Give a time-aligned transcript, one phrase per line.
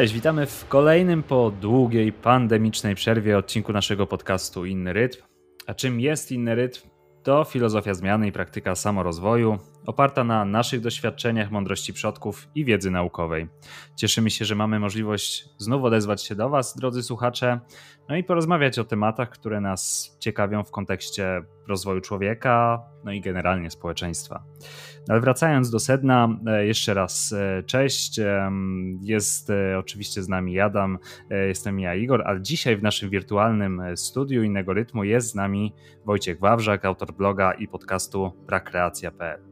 [0.00, 5.22] Cześć, witamy w kolejnym po długiej pandemicznej przerwie odcinku naszego podcastu Inny Rytm.
[5.66, 6.88] A czym jest inny rytm?
[7.22, 13.48] To filozofia zmiany i praktyka samorozwoju, oparta na naszych doświadczeniach, mądrości przodków i wiedzy naukowej.
[13.96, 17.60] Cieszymy się, że mamy możliwość znów odezwać się do Was, drodzy słuchacze,
[18.08, 23.70] no i porozmawiać o tematach, które nas ciekawią w kontekście rozwoju człowieka, no i generalnie
[23.70, 24.44] społeczeństwa.
[25.08, 28.20] Ale wracając do sedna, e, jeszcze raz e, cześć.
[29.00, 30.98] Jest e, oczywiście z nami Adam,
[31.30, 36.40] jestem ja Igor, ale dzisiaj w naszym wirtualnym studiu innego rytmu jest z nami Wojciech
[36.40, 39.49] Wawrzak, autor bloga i podcastu prakreacja.pl.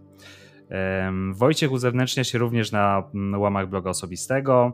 [1.32, 3.02] Wojciech uzewnętrznia się również na
[3.36, 4.72] łamach bloga osobistego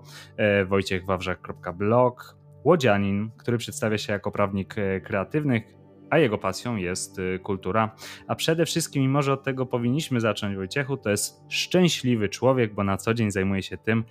[0.66, 5.62] wojciechwawrzak.blog, łodzianin, który przedstawia się jako prawnik kreatywny,
[6.10, 7.96] a jego pasją jest y, kultura.
[8.26, 12.84] A przede wszystkim, i może od tego powinniśmy zacząć, Wojciechu, to jest szczęśliwy człowiek, bo
[12.84, 14.04] na co dzień zajmuje się tym,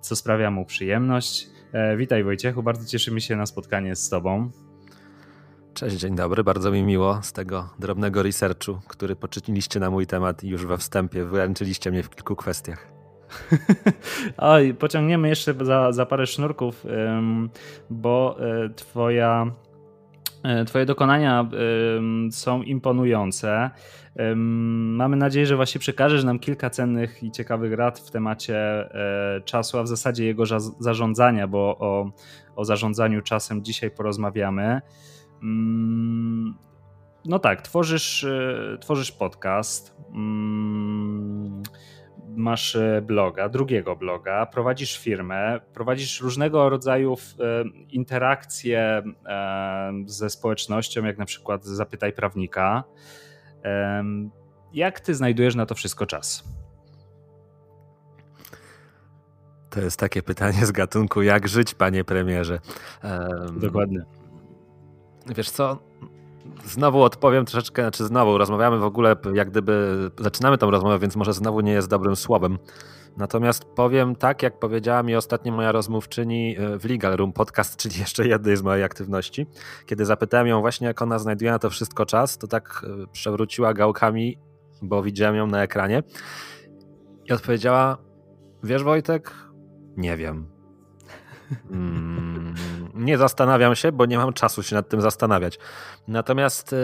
[0.00, 1.46] co sprawia mu przyjemność.
[1.72, 4.50] E, witaj Wojciechu, bardzo cieszymy się na spotkanie z Tobą.
[5.80, 10.44] Cześć, dzień dobry, bardzo mi miło z tego drobnego researchu, który poczyniliście na mój temat
[10.44, 12.92] i już we wstępie wyręczyliście mnie w kilku kwestiach.
[14.36, 16.84] Oj, pociągniemy jeszcze za, za parę sznurków,
[17.90, 19.50] bo e, twoja
[20.42, 21.48] E, twoje dokonania
[22.30, 23.70] są imponujące.
[24.36, 29.78] Mamy nadzieję, że właśnie przekażesz nam kilka cennych i ciekawych rad w temacie e, czasu,
[29.78, 30.44] a w zasadzie jego
[30.80, 32.10] zarządzania, bo o,
[32.56, 34.80] o zarządzaniu czasem dzisiaj porozmawiamy.
[35.42, 36.54] Mm,
[37.24, 39.96] no tak, tworzysz, e, tworzysz podcast.
[40.14, 41.62] Mm,
[42.36, 49.02] masz e, bloga, drugiego bloga, prowadzisz firmę, prowadzisz różnego rodzaju e, interakcje
[50.06, 52.84] ze społecznością, jak na przykład Zapytaj Prawnika.
[54.72, 56.44] Jak ty znajdujesz na to wszystko czas?
[59.70, 62.60] To jest takie pytanie z gatunku, jak żyć, panie premierze?
[63.56, 64.19] Dokładnie.
[65.36, 65.78] Wiesz co?
[66.64, 71.32] Znowu odpowiem troszeczkę, znaczy znowu rozmawiamy w ogóle, jak gdyby zaczynamy tą rozmowę, więc może
[71.32, 72.58] znowu nie jest dobrym słowem.
[73.16, 78.00] Natomiast powiem tak, jak powiedziała mi ostatnio moja rozmówczyni e, w Legal Room Podcast, czyli
[78.00, 79.46] jeszcze jednej z mojej aktywności.
[79.86, 83.74] Kiedy zapytałem ją właśnie, jak ona znajduje na to wszystko czas, to tak e, przewróciła
[83.74, 84.38] gałkami,
[84.82, 86.02] bo widziałem ją na ekranie
[87.24, 87.98] i odpowiedziała:
[88.62, 89.34] Wiesz, Wojtek,
[89.96, 90.46] nie wiem.
[91.70, 92.29] Mm,
[93.00, 95.58] nie zastanawiam się, bo nie mam czasu się nad tym zastanawiać.
[96.08, 96.76] Natomiast y,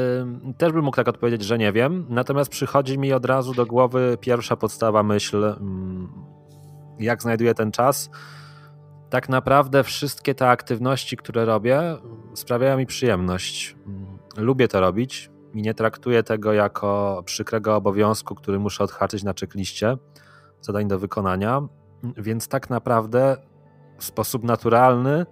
[0.58, 2.06] też bym mógł tak odpowiedzieć, że nie wiem.
[2.08, 5.54] Natomiast przychodzi mi od razu do głowy pierwsza podstawa myśl, y,
[6.98, 8.10] jak znajduję ten czas.
[9.10, 11.96] Tak naprawdę wszystkie te aktywności, które robię,
[12.34, 13.76] sprawiają mi przyjemność.
[14.38, 19.34] Y, lubię to robić i nie traktuję tego jako przykrego obowiązku, który muszę odhaczyć na
[19.34, 19.96] czekliście
[20.60, 21.62] zadań do wykonania.
[22.16, 23.36] Więc tak naprawdę
[23.98, 25.26] w sposób naturalny,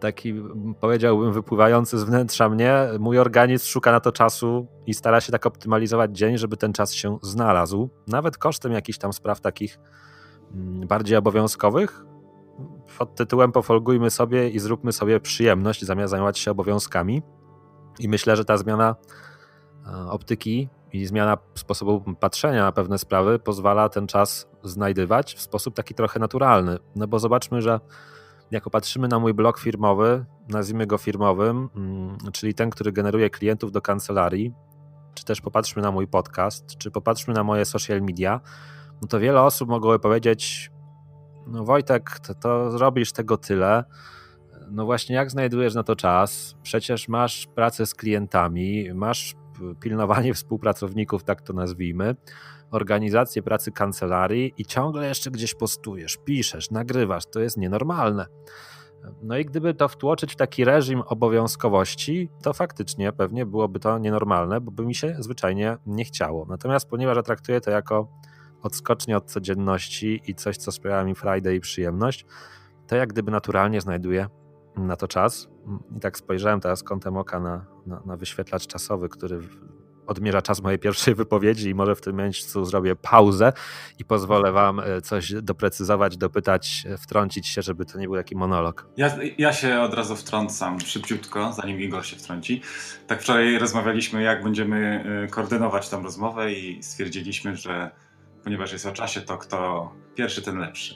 [0.00, 0.34] taki
[0.80, 5.46] powiedziałbym wypływający z wnętrza mnie, mój organizm szuka na to czasu i stara się tak
[5.46, 9.78] optymalizować dzień, żeby ten czas się znalazł, nawet kosztem jakichś tam spraw takich
[10.54, 12.04] mm, bardziej obowiązkowych.
[12.98, 17.22] Pod tytułem pofolgujmy sobie i zróbmy sobie przyjemność zamiast zajmować się obowiązkami.
[17.98, 18.94] I myślę, że ta zmiana
[19.86, 25.74] e, optyki i zmiana sposobu patrzenia na pewne sprawy pozwala ten czas znajdywać w sposób
[25.74, 26.78] taki trochę naturalny.
[26.96, 27.80] No bo zobaczmy, że
[28.50, 33.72] jako patrzymy na mój blog firmowy, nazwijmy go firmowym, mm, czyli ten, który generuje klientów
[33.72, 34.52] do kancelarii,
[35.14, 38.40] czy też popatrzmy na mój podcast, czy popatrzmy na moje social media,
[39.02, 40.70] no to wiele osób mogłoby powiedzieć:
[41.46, 42.78] No, Wojtek, to, to
[43.16, 43.84] tego tyle.
[44.70, 46.56] No właśnie, jak znajdujesz na to czas?
[46.62, 49.34] Przecież masz pracę z klientami, masz
[49.80, 52.14] pilnowanie współpracowników, tak to nazwijmy,
[52.70, 57.26] organizację pracy kancelarii i ciągle jeszcze gdzieś postujesz, piszesz, nagrywasz.
[57.26, 58.26] To jest nienormalne.
[59.22, 64.60] No i gdyby to wtłoczyć w taki reżim obowiązkowości, to faktycznie pewnie byłoby to nienormalne,
[64.60, 66.46] bo by mi się zwyczajnie nie chciało.
[66.48, 68.08] Natomiast ponieważ ja traktuję to jako
[68.62, 72.26] odskocznie od codzienności i coś, co sprawia mi Friday i przyjemność,
[72.86, 74.26] to jak gdyby naturalnie znajduję
[74.76, 75.48] na to czas.
[75.96, 79.40] I tak spojrzałem teraz kątem oka na, na, na wyświetlacz czasowy, który
[80.10, 83.52] odmierza czas mojej pierwszej wypowiedzi i może w tym miejscu zrobię pauzę
[83.98, 88.36] i pozwolę wam e, coś doprecyzować, dopytać, e, wtrącić się, żeby to nie był taki
[88.36, 88.86] monolog.
[88.96, 92.62] Ja, ja się od razu wtrącam szybciutko, zanim Igor się wtrąci.
[93.06, 97.90] Tak wczoraj rozmawialiśmy, jak będziemy e, koordynować tę rozmowę i stwierdziliśmy, że
[98.44, 100.94] ponieważ jest o czasie, to kto pierwszy, ten lepszy.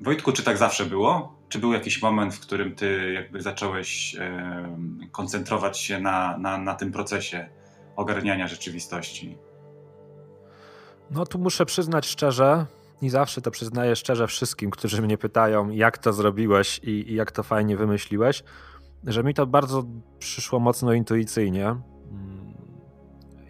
[0.00, 1.37] Wojtku, czy tak zawsze było?
[1.48, 4.16] Czy był jakiś moment, w którym ty jakby zacząłeś
[5.12, 7.48] koncentrować się na, na, na tym procesie
[7.96, 9.38] ogarniania rzeczywistości?
[11.10, 12.66] No tu muszę przyznać szczerze,
[13.02, 17.32] i zawsze to przyznaję szczerze wszystkim, którzy mnie pytają, jak to zrobiłeś i, i jak
[17.32, 18.42] to fajnie wymyśliłeś,
[19.04, 19.84] że mi to bardzo
[20.18, 21.66] przyszło mocno intuicyjnie.
[21.66, 21.82] Mm,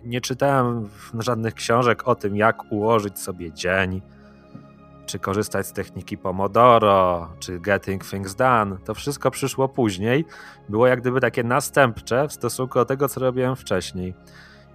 [0.04, 4.02] nie czytałem żadnych książek o tym, jak ułożyć sobie dzień,
[5.08, 8.76] czy korzystać z techniki Pomodoro, czy Getting Things Done.
[8.84, 10.24] To wszystko przyszło później.
[10.68, 14.14] Było jak gdyby takie następcze w stosunku do tego, co robiłem wcześniej.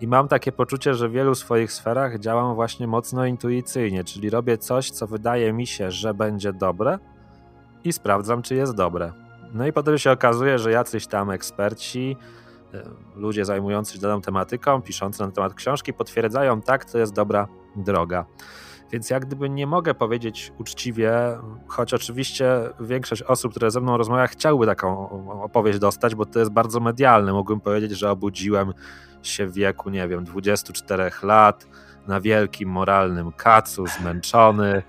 [0.01, 4.57] I mam takie poczucie, że w wielu swoich sferach działam właśnie mocno intuicyjnie, czyli robię
[4.57, 7.00] coś, co wydaje mi się, że będzie dobre
[7.83, 9.12] i sprawdzam, czy jest dobre.
[9.53, 12.18] No i potem się okazuje, że jacyś tam eksperci,
[12.74, 12.83] e,
[13.15, 18.25] ludzie zajmujący się daną tematyką, piszący na temat książki, potwierdzają, tak, to jest dobra droga.
[18.94, 21.13] Więc jak gdyby nie mogę powiedzieć uczciwie,
[21.68, 22.45] choć oczywiście
[22.80, 25.10] większość osób, które ze mną rozmawia, chciałby taką
[25.42, 27.34] opowieść dostać, bo to jest bardzo medialne.
[27.34, 28.74] Mógłbym powiedzieć, że obudziłem
[29.24, 31.68] się w wieku, nie wiem, 24 lat,
[32.07, 34.84] na wielkim moralnym kacu, zmęczony.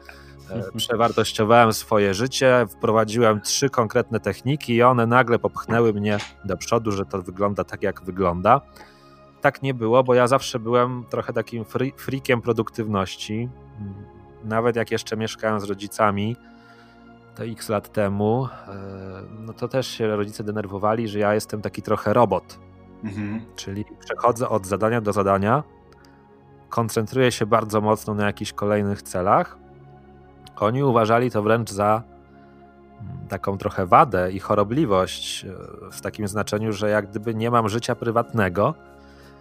[0.50, 6.92] E, przewartościowałem swoje życie, wprowadziłem trzy konkretne techniki i one nagle popchnęły mnie do przodu,
[6.92, 8.60] że to wygląda tak, jak wygląda.
[9.40, 11.64] Tak nie było, bo ja zawsze byłem trochę takim
[11.96, 13.48] freakiem produktywności.
[14.44, 16.36] Nawet jak jeszcze mieszkałem z rodzicami,
[17.34, 18.76] to x lat temu, e,
[19.38, 22.58] no to też się rodzice denerwowali, że ja jestem taki trochę robot
[23.04, 23.40] Mhm.
[23.56, 25.62] Czyli przechodzę od zadania do zadania,
[26.68, 29.58] koncentruję się bardzo mocno na jakichś kolejnych celach.
[30.56, 32.02] Oni uważali to wręcz za
[33.00, 37.68] mm, taką trochę wadę i chorobliwość, e, w takim znaczeniu, że jak gdyby nie mam
[37.68, 38.74] życia prywatnego.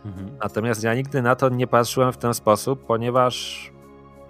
[0.06, 0.38] Mhm.
[0.44, 3.72] Natomiast ja nigdy na to nie patrzyłem w ten sposób, ponieważ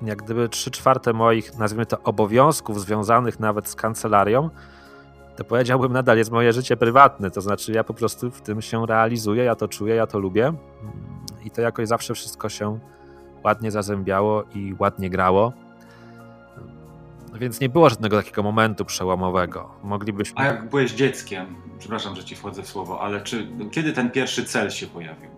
[0.01, 4.49] jak gdyby trzy czwarte moich, nazwijmy to, obowiązków związanych nawet z kancelarią,
[5.35, 8.85] to powiedziałbym nadal jest moje życie prywatne, to znaczy ja po prostu w tym się
[8.85, 10.53] realizuję, ja to czuję, ja to lubię
[11.45, 12.79] i to jakoś zawsze wszystko się
[13.43, 15.53] ładnie zazębiało i ładnie grało.
[17.33, 19.69] Więc nie było żadnego takiego momentu przełomowego.
[19.83, 20.37] Moglibyśmy...
[20.37, 24.45] A jak byłeś dzieckiem, przepraszam, że ci wchodzę w słowo, ale czy kiedy ten pierwszy
[24.45, 25.29] cel się pojawił?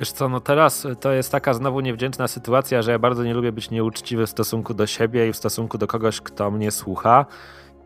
[0.00, 3.52] Wiesz co, no teraz to jest taka znowu niewdzięczna sytuacja, że ja bardzo nie lubię
[3.52, 7.26] być nieuczciwy w stosunku do siebie i w stosunku do kogoś, kto mnie słucha.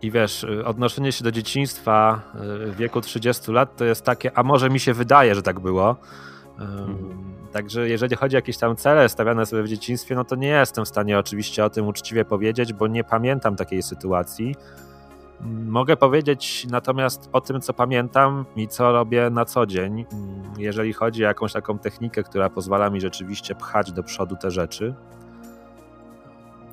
[0.02, 4.43] I wiesz, odnoszenie się do dzieciństwa y, w wieku 30 lat to jest takie, a
[4.43, 5.96] może mi się wydaje, że tak było.
[6.58, 7.38] Mhm.
[7.52, 10.84] Także jeżeli chodzi o jakieś tam cele stawiane sobie w dzieciństwie, no to nie jestem
[10.84, 14.54] w stanie oczywiście o tym uczciwie powiedzieć, bo nie pamiętam takiej sytuacji.
[15.67, 20.06] Mogę powiedzieć natomiast o tym, co pamiętam i co robię na co dzień,
[20.58, 24.94] jeżeli chodzi o jakąś taką technikę, która pozwala mi rzeczywiście pchać do przodu te rzeczy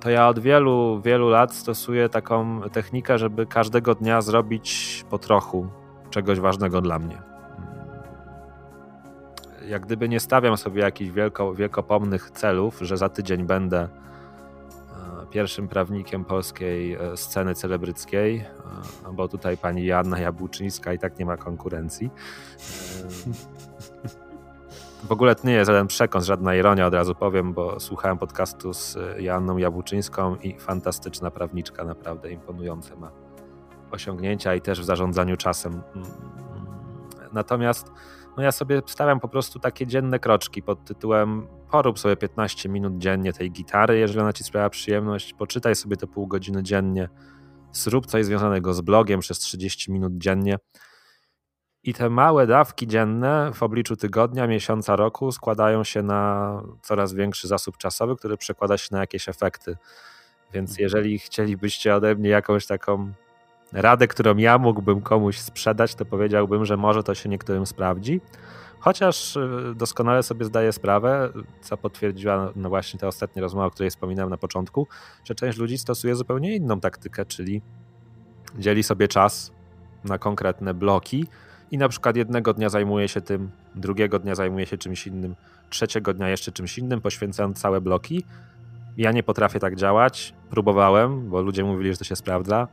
[0.05, 5.67] to ja od wielu, wielu lat stosuję taką technikę, żeby każdego dnia zrobić po trochu
[6.09, 7.21] czegoś ważnego dla mnie.
[9.67, 13.89] Jak gdyby nie stawiam sobie jakichś wielko, wielkopomnych celów, że za tydzień będę
[15.25, 21.25] pierwszym prawnikiem polskiej e, sceny celebryckiej, e, bo tutaj pani Joanna Jabłczyńska i tak nie
[21.25, 22.09] ma konkurencji.
[25.03, 28.73] W ogóle to nie jest żaden przekąs, żadna ironia, od razu powiem, bo słuchałem podcastu
[28.73, 33.11] z Joanną Jabłczyńską i fantastyczna prawniczka, naprawdę imponujące ma
[33.91, 35.81] osiągnięcia i też w zarządzaniu czasem.
[37.33, 37.91] Natomiast
[38.37, 42.97] no ja sobie stawiam po prostu takie dzienne kroczki pod tytułem porób sobie 15 minut
[42.97, 47.09] dziennie tej gitary, jeżeli ona ci sprawia przyjemność, poczytaj sobie te pół godziny dziennie,
[47.71, 50.57] zrób coś związanego z blogiem przez 30 minut dziennie.
[51.83, 57.47] I te małe dawki dzienne w obliczu tygodnia, miesiąca, roku składają się na coraz większy
[57.47, 59.77] zasób czasowy, który przekłada się na jakieś efekty.
[60.53, 60.83] Więc mhm.
[60.83, 63.13] jeżeli chcielibyście ode mnie jakąś taką
[63.73, 68.21] radę, którą ja mógłbym komuś sprzedać, to powiedziałbym, że może to się niektórym sprawdzi.
[68.85, 71.29] Chociaż y, doskonale sobie zdaję sprawę,
[71.61, 74.87] co potwierdziła no właśnie ta ostatnia rozmowa, o której wspominałem na początku,
[75.23, 77.61] że część ludzi stosuje zupełnie inną taktykę, czyli
[78.57, 79.51] dzieli sobie czas
[80.03, 81.27] na konkretne bloki
[81.71, 85.35] i na przykład jednego dnia zajmuje się tym, drugiego dnia zajmuje się czymś innym,
[85.69, 88.23] trzeciego dnia jeszcze czymś innym, poświęcając całe bloki.
[88.97, 90.33] Ja nie potrafię tak działać.
[90.49, 92.67] Próbowałem, bo ludzie mówili, że to się sprawdza.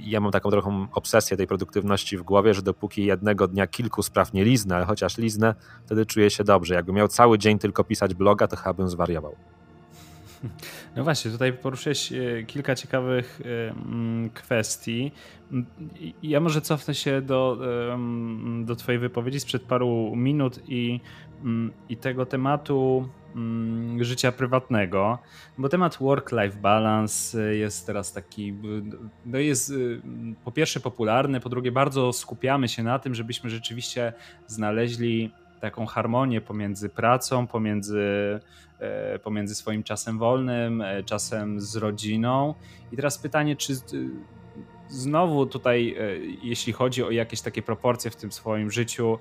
[0.00, 4.32] Ja mam taką trochę obsesję tej produktywności w głowie, że dopóki jednego dnia kilku spraw
[4.32, 5.54] nie liznę, ale chociaż liznę,
[5.86, 6.74] wtedy czuję się dobrze.
[6.74, 9.36] Jakbym miał cały dzień tylko pisać bloga, to chyba bym zwariował.
[10.96, 15.12] No właśnie, tutaj poruszyłeś e, kilka ciekawych e, mm, kwestii.
[16.22, 17.58] Ja może cofnę się do,
[18.64, 21.00] do Twojej wypowiedzi sprzed paru minut i,
[21.44, 25.18] mm, i tego tematu mm, życia prywatnego,
[25.58, 28.54] bo temat work-life balance jest teraz taki,
[29.26, 29.72] no jest
[30.44, 34.12] po pierwsze popularny, po drugie bardzo skupiamy się na tym, żebyśmy rzeczywiście
[34.46, 38.40] znaleźli taką harmonię pomiędzy pracą, pomiędzy,
[39.22, 42.54] pomiędzy swoim czasem wolnym, czasem z rodziną.
[42.92, 43.74] I teraz pytanie, czy
[44.88, 45.96] znowu tutaj,
[46.42, 49.18] jeśli chodzi o jakieś takie proporcje w tym swoim życiu,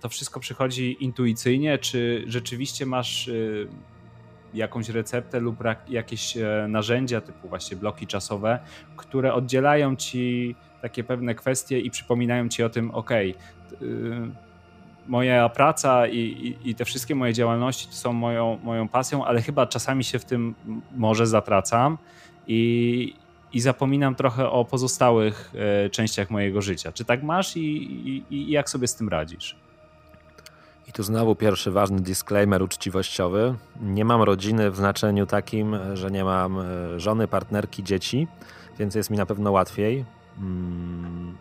[0.00, 3.30] to wszystko przychodzi intuicyjnie, czy rzeczywiście masz
[4.54, 5.56] jakąś receptę lub
[5.88, 8.58] jakieś e, narzędzia, typu właśnie bloki czasowe,
[8.96, 13.10] które oddzielają ci takie pewne kwestie i przypominają ci o tym, ok,
[15.06, 19.66] moja praca i, i, i, te wszystkie moje działalności są moją, moją pasją, ale chyba
[19.66, 20.54] czasami się w tym
[20.96, 21.98] może zatracam
[22.46, 23.14] i,
[23.52, 25.52] i zapominam trochę o pozostałych
[25.84, 26.92] e, częściach mojego życia.
[26.92, 29.56] Czy tak masz i, i jak sobie z tym radzisz?
[30.88, 33.54] I tu znowu pierwszy ważny disclaimer uczciwościowy.
[33.80, 38.28] Nie mam rodziny w znaczeniu takim, że nie mam e, żony, partnerki, dzieci,
[38.78, 40.04] więc jest mi na pewno łatwiej.
[40.38, 41.36] Mm,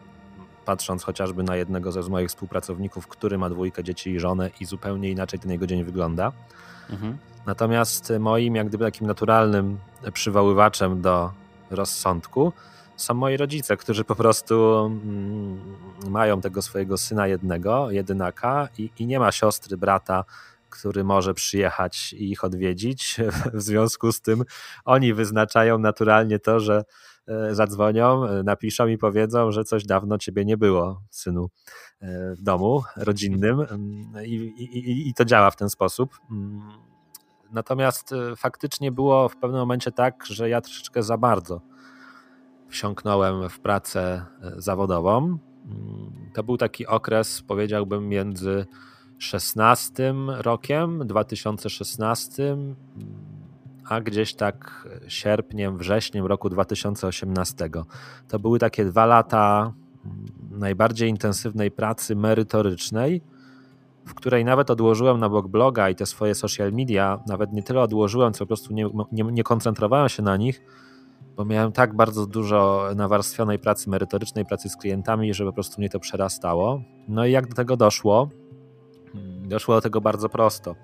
[0.66, 5.10] patrząc chociażby na jednego ze moich współpracowników, który ma dwójkę dzieci i żonę i zupełnie
[5.10, 6.32] inaczej ten jego dzień wygląda.
[6.90, 7.18] Mhm.
[7.46, 9.78] Natomiast moim jak gdyby takim naturalnym
[10.14, 11.32] przywoływaczem do
[11.74, 12.54] rozsądku
[13.02, 15.60] są moi rodzice, którzy po prostu mm,
[16.10, 20.26] mają tego swojego syna jednego, jedynaka i, i nie ma siostry, brata,
[20.70, 23.18] który może przyjechać i ich odwiedzić.
[23.54, 24.44] W związku z tym
[24.86, 26.84] oni wyznaczają naturalnie to, że
[27.28, 31.50] e, zadzwonią, e, napiszą i powiedzą, że coś dawno ciebie nie było, synu,
[32.02, 36.20] e, w domu rodzinnym mm, i, i, i to działa w ten sposób.
[37.52, 37.56] Mm.
[37.56, 41.62] Natomiast faktycznie było w pewnym momencie tak, że ja troszeczkę za bardzo
[42.72, 45.18] wsiąknąłem w pracę e, zawodową.
[45.18, 45.40] Mm,
[46.34, 48.66] to był taki okres, powiedziałbym, między
[49.18, 52.58] 16 rokiem, 2016,
[53.86, 57.70] a gdzieś tak sierpniem, wrześniem roku 2018.
[58.28, 59.74] To były takie dwa lata
[60.06, 60.26] mm,
[60.60, 63.22] najbardziej intensywnej pracy merytorycznej,
[64.12, 67.82] w której nawet odłożyłem na bok bloga i te swoje social media, nawet nie tyle
[67.82, 70.62] odłożyłem, co po prostu nie, nie, nie koncentrowałem się na nich,
[71.36, 75.90] bo miałem tak bardzo dużo nawarstwionej pracy merytorycznej, pracy z klientami, że po prostu mnie
[75.90, 76.82] to przerastało.
[77.08, 78.30] No i jak do tego doszło?
[79.14, 80.76] Hmm, doszło do tego bardzo prosto.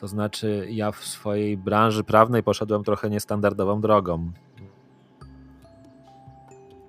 [0.00, 4.32] To znaczy, ja w swojej branży prawnej poszedłem trochę niestandardową drogą.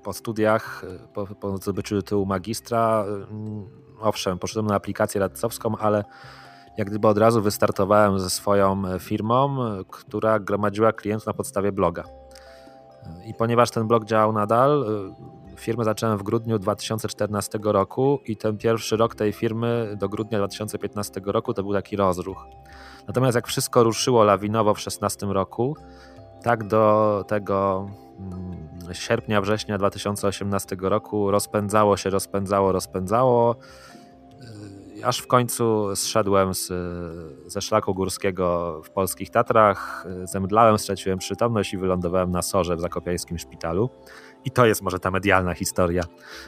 [0.04, 6.04] Po studiach, po, po zdobyciu tytułu magistra, mm, owszem, poszedłem na aplikację radcowską, ale
[6.78, 9.58] jak gdyby od razu wystartowałem ze swoją firmą,
[9.90, 12.04] która gromadziła klientów na podstawie bloga.
[13.26, 14.86] I ponieważ ten blog działał nadal,
[15.54, 20.38] y, firmę zacząłem w grudniu 2014 roku i ten pierwszy rok tej firmy do grudnia
[20.38, 22.46] 2015 roku to był taki rozruch.
[23.08, 25.76] Natomiast jak wszystko ruszyło lawinowo w 2016 roku,
[26.44, 33.56] tak do tego mm, sierpnia, września 2018 roku rozpędzało się, rozpędzało, rozpędzało
[35.04, 36.74] aż w końcu zszedłem z,
[37.48, 43.38] ze szlaku górskiego w polskich Tatrach, zemdlałem, straciłem przytomność i wylądowałem na sorze w zakopiańskim
[43.38, 43.90] szpitalu.
[44.46, 46.04] I to jest może ta medialna historia,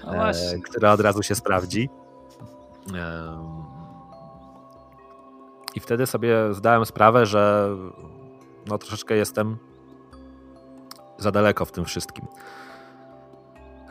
[0.08, 1.90] e, która od razu się sprawdzi.
[2.96, 3.38] E,
[5.76, 7.76] I wtedy sobie zdałem sprawę, że
[8.68, 9.58] no troszeczkę jestem
[11.18, 12.26] za daleko w tym wszystkim.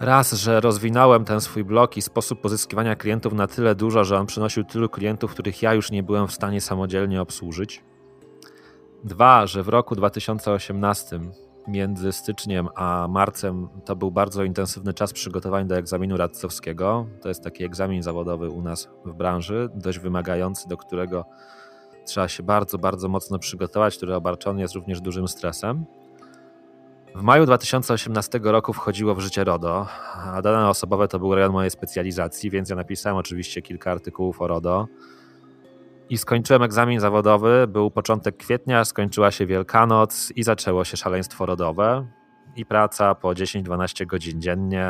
[0.00, 4.26] Raz, że rozwinąłem ten swój blog i sposób pozyskiwania klientów na tyle dużo, że on
[4.26, 7.84] przynosił tylu klientów, których ja już nie byłem w stanie samodzielnie obsłużyć.
[9.04, 11.20] Dwa, że w roku 2018
[11.68, 17.06] między styczniem a marcem to był bardzo intensywny czas przygotowań do egzaminu radcowskiego.
[17.22, 21.24] To jest taki egzamin zawodowy u nas w branży, dość wymagający, do którego
[22.04, 25.84] trzeba się bardzo, bardzo mocno przygotować, który obarczony jest również dużym stresem.
[27.16, 31.70] W maju 2018 roku wchodziło w życie RODO, a dane osobowe to był rejon mojej
[31.70, 34.88] specjalizacji, więc ja napisałem oczywiście kilka artykułów o RODO.
[36.10, 42.06] I skończyłem egzamin zawodowy, był początek kwietnia, skończyła się Wielkanoc i zaczęło się szaleństwo rodowe
[42.56, 44.88] i praca po 10-12 godzin dziennie,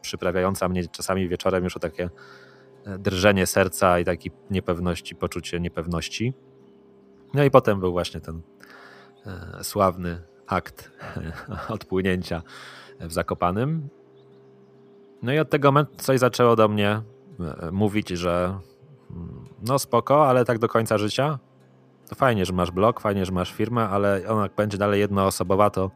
[0.00, 2.10] przyprawiająca mnie czasami wieczorem już o takie
[2.98, 6.34] drżenie serca i takiej niepewności, poczucie niepewności.
[7.34, 8.42] No i potem był właśnie ten
[9.26, 10.90] e, sławny akt
[11.68, 12.42] odpłynięcia
[13.00, 13.88] w Zakopanym.
[15.22, 17.02] No i od tego momentu coś zaczęło do mnie
[17.40, 18.58] e, mówić, że
[19.10, 21.38] mm, no spoko, ale tak do końca życia.
[22.08, 25.70] To fajnie, że masz blog, fajnie, że masz firmę, ale ona jak będzie dalej jednoosobowa,
[25.70, 25.90] to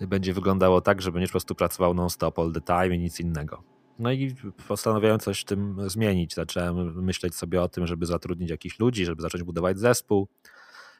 [0.00, 3.62] będzie wyglądało tak, że będziesz po prostu pracował non-stop all the time i nic innego.
[3.98, 4.34] No i
[4.68, 6.34] postanowiłem coś w tym zmienić.
[6.34, 10.28] Zacząłem myśleć sobie o tym, żeby zatrudnić jakichś ludzi, żeby zacząć budować zespół,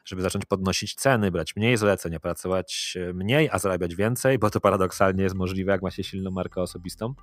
[0.07, 4.59] żeby zacząć podnosić ceny, brać mniej zleceń, pracować e, mniej, a zarabiać więcej, bo to
[4.59, 7.13] paradoksalnie jest możliwe, jak ma się silną markę osobistą.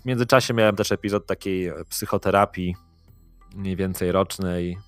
[0.00, 2.76] W międzyczasie miałem też epizod takiej psychoterapii,
[3.54, 4.78] mniej więcej rocznej,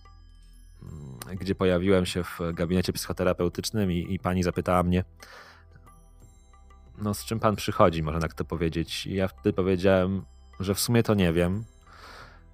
[0.82, 5.04] mm, gdzie pojawiłem się w gabinecie psychoterapeutycznym i, i pani zapytała mnie,
[6.98, 9.06] no z czym pan przychodzi, można tak to powiedzieć.
[9.06, 10.24] I ja wtedy powiedziałem,
[10.60, 11.64] że w sumie to nie wiem,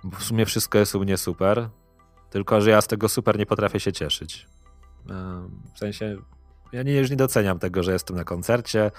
[0.05, 1.69] bo w sumie wszystko jest u mnie super,
[2.31, 4.47] tylko że ja z tego super nie potrafię się cieszyć.
[5.75, 6.17] W sensie,
[6.73, 8.91] ja nie, już nie doceniam tego, że jestem na koncercie,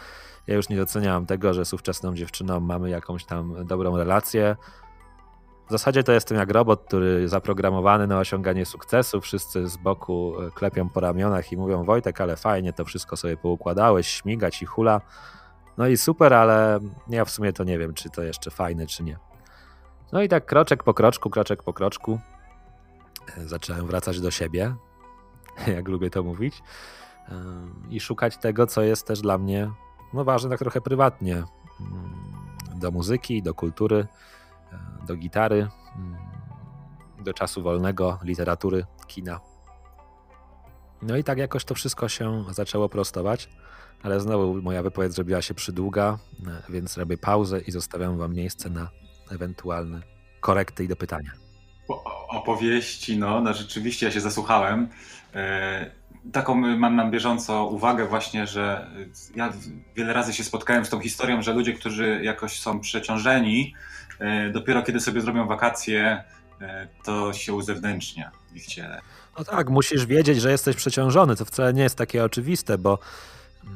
[0.47, 4.55] ja już nie doceniam tego, że z ówczesną dziewczyną mamy jakąś tam dobrą relację.
[5.67, 9.21] W zasadzie to jestem jak robot, który zaprogramowany na osiąganie sukcesu.
[9.21, 13.37] Wszyscy z boku e, klepią po ramionach i mówią: Wojtek, ale fajnie to wszystko sobie
[13.37, 15.01] poukładałeś, śmigać i hula.
[15.77, 19.03] No i super, ale ja w sumie to nie wiem, czy to jeszcze fajne, czy
[19.03, 19.17] nie.
[20.11, 22.19] No i tak kroczek po kroczku, kroczek po kroczku
[23.45, 24.75] zacząłem wracać do siebie,
[25.75, 26.61] jak lubię to mówić,
[27.27, 27.33] e,
[27.89, 29.71] i szukać tego, co jest też dla mnie
[30.13, 31.35] no, ważne tak trochę prywatnie.
[31.35, 32.29] Mm,
[32.75, 34.07] do muzyki, do kultury,
[34.71, 36.17] e, do gitary, mm,
[37.23, 39.39] do czasu wolnego, literatury, kina.
[41.01, 43.49] No i tak jakoś to wszystko się zaczęło prostować,
[44.03, 46.17] ale znowu moja wypowiedź zrobiła się przydługa,
[46.69, 48.89] więc robię pauzę i zostawiam wam miejsce na
[49.31, 50.01] ewentualne
[50.41, 51.31] korekty i do pytania.
[52.29, 54.89] Opowieści, no, no rzeczywiście ja się zasłuchałem.
[55.35, 55.91] E,
[56.31, 58.87] taką mam na bieżąco uwagę właśnie, że
[59.35, 59.53] ja
[59.95, 63.73] wiele razy się spotkałem z tą historią, że ludzie, którzy jakoś są przeciążeni,
[64.19, 66.23] e, dopiero kiedy sobie zrobią wakacje,
[66.61, 69.01] e, to się uzewnętrznia w ich ciele.
[69.37, 71.35] No tak, musisz wiedzieć, że jesteś przeciążony.
[71.35, 72.99] To wcale nie jest takie oczywiste, bo
[73.63, 73.75] mm,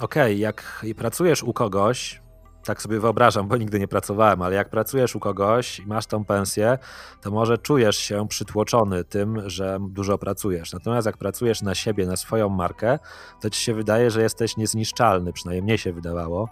[0.00, 2.20] okej, okay, jak pracujesz u kogoś,
[2.64, 6.24] tak sobie wyobrażam, bo nigdy nie pracowałem, ale jak pracujesz u kogoś i masz tą
[6.24, 6.78] pensję,
[7.20, 10.72] to może czujesz się przytłoczony tym, że dużo pracujesz.
[10.72, 12.98] Natomiast jak pracujesz na siebie, na swoją markę,
[13.40, 16.48] to ci się wydaje, że jesteś niezniszczalny, przynajmniej mnie się wydawało,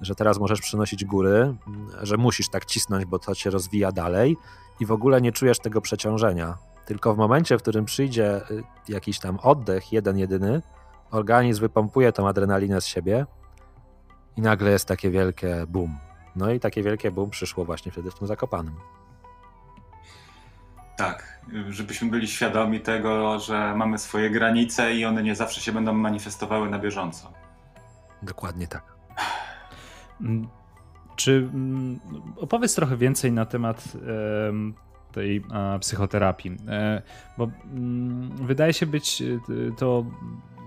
[0.00, 1.54] że teraz możesz przynosić góry,
[2.02, 4.36] że musisz tak cisnąć, bo to cię rozwija dalej
[4.80, 6.58] i w ogóle nie czujesz tego przeciążenia.
[6.86, 10.62] Tylko w momencie, w którym przyjdzie y, jakiś tam oddech, jeden, jedyny,
[11.10, 13.26] organizm wypompuje tą adrenalinę z siebie
[14.36, 15.98] i nagle jest takie wielkie boom.
[16.36, 18.74] No i takie wielkie boom przyszło właśnie wtedy w tym Zakopanym.
[20.96, 25.92] Tak, żebyśmy byli świadomi tego, że mamy swoje granice i one nie zawsze się będą
[25.92, 27.32] manifestowały na bieżąco.
[28.22, 28.96] Dokładnie tak.
[30.20, 30.48] Mm,
[31.16, 32.00] czy mm,
[32.36, 33.84] opowiedz trochę więcej na temat
[35.12, 35.44] tej
[35.80, 36.56] psychoterapii?
[36.68, 37.02] E,
[37.38, 39.40] bo mm, wydaje się być e,
[39.78, 40.04] to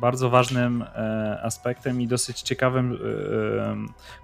[0.02, 2.96] bardzo ważnym e, aspektem i dosyć ciekawym, e,
[3.64, 3.76] e,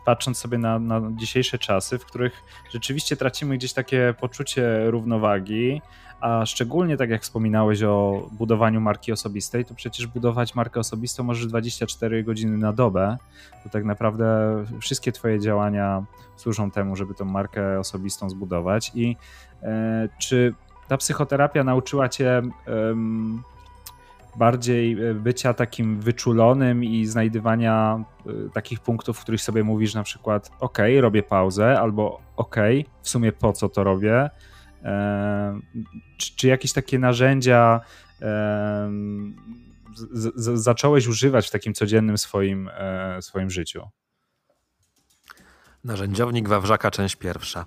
[0.05, 5.81] patrząc sobie na, na dzisiejsze czasy, w których rzeczywiście tracimy gdzieś takie poczucie równowagi,
[6.21, 11.47] a szczególnie tak jak wspominałeś o budowaniu marki osobistej, to przecież budować markę osobistą możesz
[11.47, 13.17] 24 godziny na dobę,
[13.63, 14.25] bo tak naprawdę
[14.81, 16.03] wszystkie twoje działania
[16.35, 18.91] służą temu, żeby tą markę osobistą zbudować.
[18.95, 19.17] I
[19.63, 20.53] e, czy
[20.87, 22.41] ta psychoterapia nauczyła cię
[24.35, 30.03] bardziej e, bycia takim wyczulonym i znajdywania e, takich punktów, w których sobie mówisz na
[30.03, 32.55] przykład ok, robię pauzę, albo ok,
[33.01, 34.29] w sumie po co to robię,
[34.83, 35.59] e,
[36.17, 37.81] czy, czy jakieś takie narzędzia
[39.95, 42.69] z, z, zacząłeś używać w takim codziennym swoim,
[43.21, 43.87] swoim życiu?
[45.83, 47.65] Narzędziownik Wawrzaka, część pierwsza.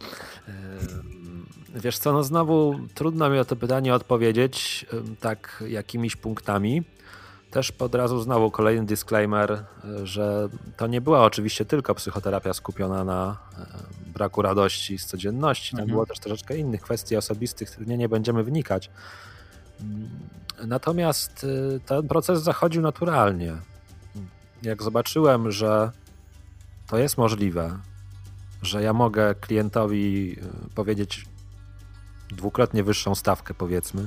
[1.75, 4.87] Wiesz co, no znowu trudno mi o to pytanie odpowiedzieć
[5.21, 6.83] tak jakimiś punktami.
[7.51, 9.65] Też od razu znowu kolejny disclaimer,
[10.05, 13.37] że to nie była oczywiście tylko psychoterapia skupiona na
[14.15, 15.71] braku radości z codzienności.
[15.71, 15.91] Tam mhm.
[15.91, 18.91] było też troszeczkę innych kwestii osobistych, w nie, nie będziemy wnikać.
[19.81, 20.09] Mm,
[20.67, 23.53] natomiast y, ten proces zachodził naturalnie.
[24.63, 25.91] Jak zobaczyłem, że
[26.87, 27.79] to jest możliwe,
[28.63, 30.37] że ja mogę klientowi
[30.75, 31.27] powiedzieć,
[32.35, 34.07] dwukrotnie wyższą stawkę, powiedzmy,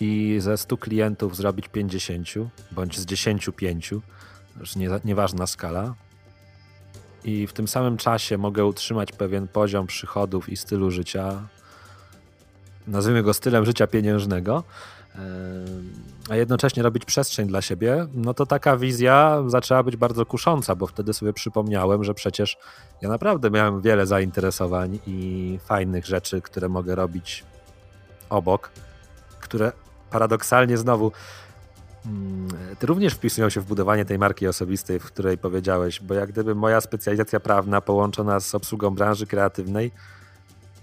[0.00, 2.28] i ze 100 klientów zrobić 50,
[2.72, 3.94] bądź z 10 5,
[4.60, 5.94] już nie, nieważna skala,
[7.24, 11.48] i w tym samym czasie mogę utrzymać pewien poziom przychodów i stylu życia,
[12.86, 14.64] nazwijmy go stylem życia pieniężnego,
[16.30, 20.86] a jednocześnie robić przestrzeń dla siebie, no to taka wizja zaczęła być bardzo kusząca, bo
[20.86, 22.56] wtedy sobie przypomniałem, że przecież
[23.02, 27.44] ja naprawdę miałem wiele zainteresowań i fajnych rzeczy, które mogę robić
[28.30, 28.70] obok,
[29.40, 29.72] które
[30.10, 31.12] paradoksalnie znowu
[32.06, 32.48] mm,
[32.82, 36.80] również wpisują się w budowanie tej marki osobistej, w której powiedziałeś, bo jak gdyby moja
[36.80, 39.92] specjalizacja prawna połączona z obsługą branży kreatywnej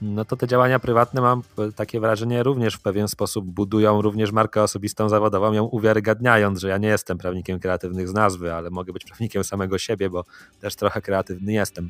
[0.01, 1.41] no to te działania prywatne mam
[1.75, 6.77] takie wrażenie również w pewien sposób budują również markę osobistą zawodową, ją uwiarygadniając, że ja
[6.77, 10.23] nie jestem prawnikiem kreatywnych z nazwy, ale mogę być prawnikiem samego siebie, bo
[10.61, 11.89] też trochę kreatywny jestem.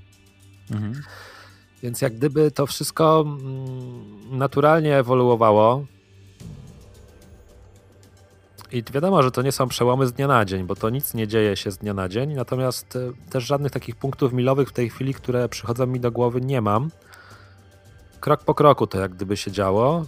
[0.72, 1.02] Mhm.
[1.84, 5.86] Więc jak gdyby to wszystko mm, naturalnie ewoluowało.
[8.72, 11.28] I wiadomo, że to nie są przełomy z dnia na dzień, bo to nic nie
[11.28, 12.34] dzieje się z dnia na dzień.
[12.34, 16.42] Natomiast e, też żadnych takich punktów milowych w tej chwili, które przychodzą mi do głowy,
[16.42, 16.90] nie mam.
[18.20, 20.06] Krok po kroku to jak gdyby się działo.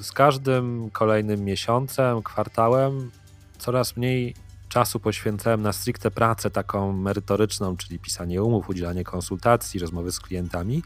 [0.00, 3.10] Z każdym kolejnym miesiącem, kwartałem
[3.58, 4.34] coraz mniej
[4.68, 10.82] czasu poświęcałem na stricte pracę taką merytoryczną, czyli pisanie umów, udzielanie konsultacji, rozmowy z klientami.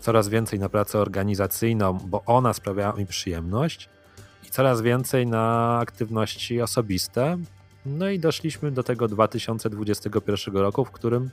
[0.00, 3.88] Coraz więcej na pracę organizacyjną, bo ona sprawiała mi przyjemność,
[4.48, 7.38] i coraz więcej na aktywności osobiste.
[7.86, 11.30] No i doszliśmy do tego 2021 roku, w którym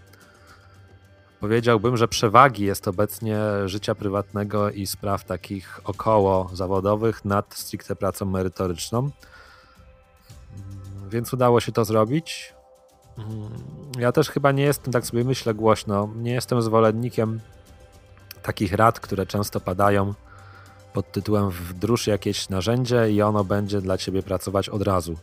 [1.40, 8.26] powiedziałbym, że przewagi jest obecnie życia prywatnego i spraw takich około zawodowych nad stricte pracą
[8.26, 9.12] merytoryczną
[11.10, 12.54] więc udało się to zrobić.
[13.18, 13.50] Mm,
[14.00, 17.40] ja też chyba nie jestem, tak sobie myślę głośno, nie jestem zwolennikiem
[18.44, 20.14] takich rad, które często padają
[20.94, 25.16] pod tytułem wdróż jakieś narzędzie i ono będzie dla ciebie pracować od razu.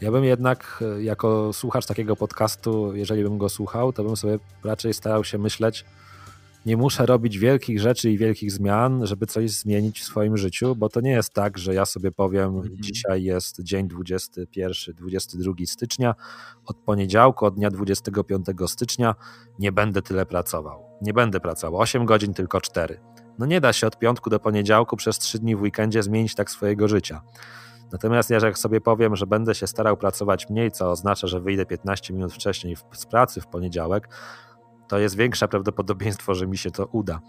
[0.00, 4.38] Ja bym jednak, e, jako słuchacz takiego podcastu, jeżeli bym go słuchał, to bym sobie
[4.64, 5.84] raczej starał się myśleć,
[6.66, 10.88] nie muszę robić wielkich rzeczy i wielkich zmian, żeby coś zmienić w swoim życiu, bo
[10.88, 12.76] to nie jest tak, że ja sobie powiem, mhm.
[12.80, 16.14] dzisiaj jest dzień 21, 22 stycznia,
[16.66, 19.14] od poniedziałku, od dnia 25 stycznia
[19.58, 20.84] nie będę tyle pracował.
[21.02, 23.00] Nie będę pracował 8 godzin, tylko 4.
[23.38, 26.50] No nie da się od piątku do poniedziałku przez 3 dni w weekendzie zmienić tak
[26.50, 27.22] swojego życia.
[27.92, 31.66] Natomiast ja jak sobie powiem, że będę się starał pracować mniej, co oznacza, że wyjdę
[31.66, 34.08] 15 minut wcześniej z pracy w poniedziałek,
[34.88, 37.20] to jest większe prawdopodobieństwo, że mi się to uda.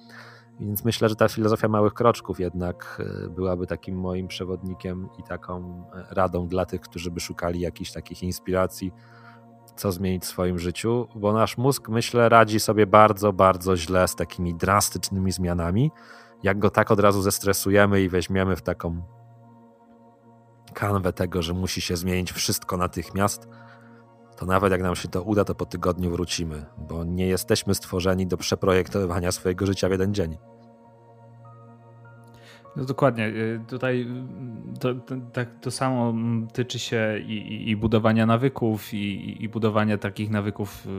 [0.59, 5.85] Więc myślę, że ta filozofia małych kroczków jednak e, byłaby takim moim przewodnikiem i taką
[5.93, 8.91] e, radą dla tych, którzy by szukali jakichś takich inspiracji,
[9.75, 14.15] co zmienić w swoim życiu, bo nasz mózg, myślę, radzi sobie bardzo, bardzo źle z
[14.15, 15.91] takimi drastycznymi zmianami.
[16.43, 19.01] Jak go tak od razu zestresujemy i weźmiemy w taką
[20.73, 23.47] kanwę tego, że musi się zmienić wszystko natychmiast,
[24.37, 28.27] to nawet jak nam się to uda, to po tygodniu wrócimy, bo nie jesteśmy stworzeni
[28.27, 30.37] do przeprojektowania swojego życia w jeden dzień.
[32.75, 33.27] No dokładnie.
[33.27, 38.93] Y, tutaj y, to, to, tak to samo mm, tyczy się i, i budowania nawyków,
[38.93, 40.89] i, i, budowania takich nawyków y,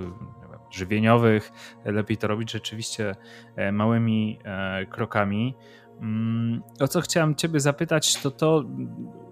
[0.70, 1.52] żywieniowych.
[1.84, 3.16] Lepiej to robić rzeczywiście
[3.56, 5.54] e, małymi e, krokami.
[6.00, 8.64] Mm, o co chciałem Ciebie zapytać, to to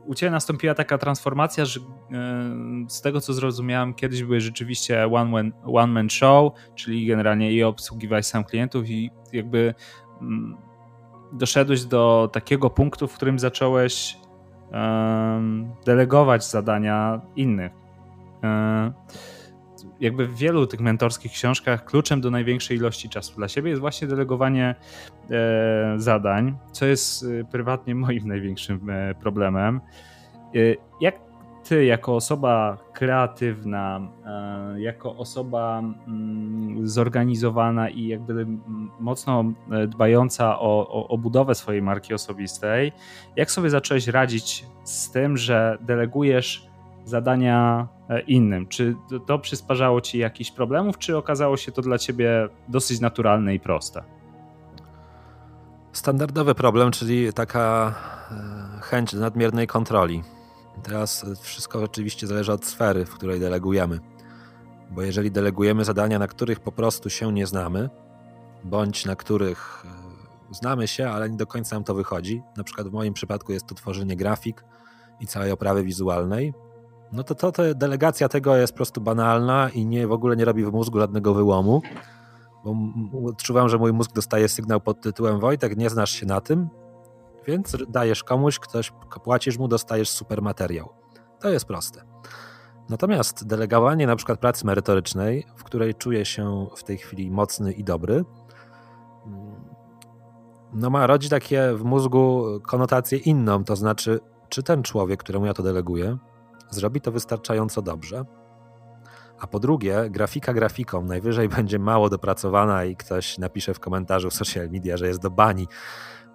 [0.07, 1.85] u Ciebie nastąpiła taka transformacja, że e,
[2.89, 7.63] z tego co zrozumiałem, kiedyś były rzeczywiście one man, one man show, czyli generalnie i
[7.63, 9.75] obsługiwałeś sam klientów i jakby
[10.21, 10.57] mm,
[11.33, 14.17] doszedłeś do takiego punktu, w którym zacząłeś
[15.87, 17.73] delegować zadania innych.
[20.01, 23.81] E, jakby w wielu tych mentorskich książkach kluczem do największej ilości czasu dla siebie jest
[23.81, 24.75] właśnie delegowanie
[25.31, 29.81] e, zadań, co jest e, prywatnie moim największym e, problemem.
[31.01, 31.15] Jak
[31.65, 34.01] ty, jako osoba kreatywna,
[34.77, 38.47] jako osoba mm, zorganizowana i jakby
[39.01, 39.45] mocno
[39.89, 42.93] dbająca o, o, o budowę swojej marki osobistej,
[43.37, 46.70] jak sobie zacząłeś radzić z tym, że delegujesz
[47.05, 48.67] zadania e, innym.
[48.67, 53.61] Czy to przysparzało ci jakichś problemów, czy okazało się to dla ciebie dosyć naturalne i
[53.61, 54.03] proste?
[55.93, 57.95] Standardowy problem, czyli taka
[58.31, 60.23] e, chęć nadmiernej kontroli.
[60.83, 64.01] Teraz wszystko oczywiście zależy od sfery, w której delegujemy.
[64.91, 67.91] Bo jeżeli delegujemy zadania, na których po prostu się nie znamy,
[68.65, 69.85] bądź na których
[70.51, 73.53] e, znamy się, ale nie do końca nam to wychodzi, na przykład w moim przypadku
[73.53, 74.65] jest to tworzenie grafik
[75.21, 76.55] i całej oprawy wizualnej,
[77.13, 80.45] no to, to, to delegacja tego jest po prostu banalna i nie, w ogóle nie
[80.45, 81.83] robi w mózgu żadnego wyłomu.
[82.65, 82.75] Bo
[83.29, 86.69] odczuwam, że mój mózg dostaje sygnał pod tytułem Wojtek, nie znasz się na tym,
[87.47, 88.93] więc dajesz komuś, ktoś,
[89.25, 90.89] płacisz mu, dostajesz super materiał.
[91.41, 92.03] To jest proste.
[92.89, 97.85] Natomiast delegowanie na przykład pracy merytorycznej, w której czuję się w tej chwili mocny i
[97.85, 98.25] dobry,
[100.73, 105.55] no ma rodzi takie w mózgu konotację inną, to znaczy, czy ten człowiek, któremu ja
[105.55, 106.17] to deleguję,
[106.71, 108.25] zrobi to wystarczająco dobrze.
[109.41, 114.35] A po drugie, grafika grafiką najwyżej będzie mało dopracowana i ktoś napisze w komentarzu w
[114.35, 115.69] social media, że jest do bani.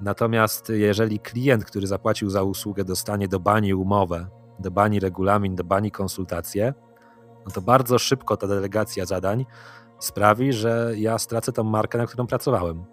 [0.02, 4.28] Natomiast jeżeli klient, który zapłacił za usługę, dostanie do bani umowę,
[4.60, 6.74] do bani regulamin, do bani konsultacje,
[7.46, 9.46] no to bardzo szybko ta delegacja zadań
[10.00, 12.86] sprawi, że ja stracę tą markę, na którą pracowałem.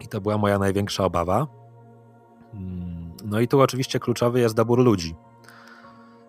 [0.00, 1.46] I to była moja największa obawa.
[2.54, 5.16] Mm, no i tu oczywiście kluczowy jest dobór ludzi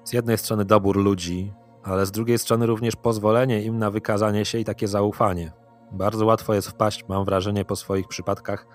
[0.04, 4.58] z jednej strony dobór ludzi, ale z drugiej strony również pozwolenie im na wykazanie się
[4.58, 5.52] i takie zaufanie.
[5.92, 8.68] Bardzo łatwo jest wpaść, mam wrażenie, po swoich przypadkach,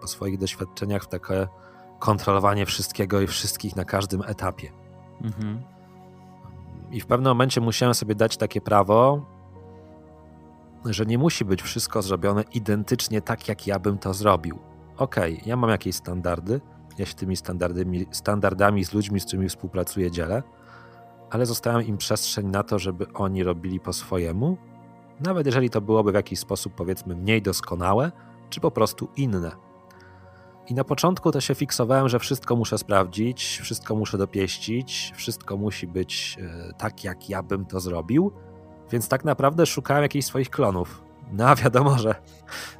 [0.00, 1.48] po swoich doświadczeniach w takie
[1.98, 4.72] kontrolowanie wszystkiego i wszystkich na każdym etapie.
[5.20, 5.62] Mhm.
[6.90, 9.26] I w pewnym momencie musiałem sobie dać takie prawo,
[10.84, 14.58] że nie musi być wszystko zrobione identycznie tak, jak ja bym to zrobił.
[14.96, 16.60] Okej, okay, ja mam jakieś standardy,
[16.98, 20.42] ja się tymi standardami, standardami z ludźmi, z którymi współpracuję, dzielę,
[21.32, 24.56] ale zostawiam im przestrzeń na to, żeby oni robili po swojemu,
[25.20, 28.12] nawet jeżeli to byłoby w jakiś sposób, powiedzmy, mniej doskonałe,
[28.50, 29.50] czy po prostu inne.
[30.68, 35.86] I na początku to się fiksowałem, że wszystko muszę sprawdzić, wszystko muszę dopieścić, wszystko musi
[35.86, 38.32] być e, tak, jak ja bym to zrobił,
[38.90, 41.02] więc tak naprawdę szukałem jakichś swoich klonów.
[41.32, 42.14] No a wiadomo, że,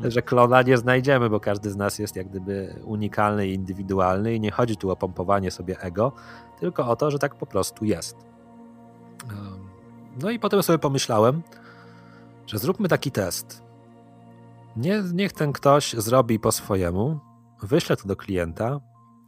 [0.00, 4.40] że klona nie znajdziemy, bo każdy z nas jest jak gdyby unikalny i indywidualny i
[4.40, 6.12] nie chodzi tu o pompowanie sobie ego,
[6.60, 8.32] tylko o to, że tak po prostu jest.
[10.20, 11.42] No i potem sobie pomyślałem,
[12.46, 13.62] że zróbmy taki test.
[14.77, 17.20] Nie, niech ten ktoś zrobi po swojemu,
[17.62, 18.81] wyślę to do klienta,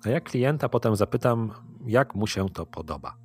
[0.05, 1.51] a ja klienta potem zapytam,
[1.87, 3.17] jak mu się to podoba.